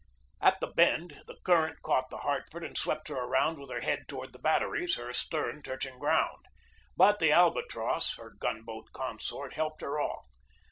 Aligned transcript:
At 0.41 0.59
the 0.59 0.65
bend, 0.67 1.21
the 1.27 1.37
current 1.43 1.83
caught 1.83 2.09
the 2.09 2.17
Hartford 2.17 2.63
and 2.63 2.75
swept 2.75 3.09
her 3.09 3.17
around 3.17 3.59
with 3.59 3.69
her 3.69 3.81
head 3.81 4.05
toward 4.07 4.33
the 4.33 4.39
bat 4.39 4.63
teries, 4.63 4.97
her. 4.97 5.13
stem 5.13 5.61
touching 5.61 5.99
ground. 5.99 6.47
But 6.97 7.19
the 7.19 7.31
Alba 7.31 7.61
tross 7.69 8.17
y 8.17 8.23
her 8.23 8.31
gun 8.31 8.63
boat 8.63 8.87
consort, 8.93 9.53
helped 9.53 9.81
her 9.81 9.99
off. 10.01 10.25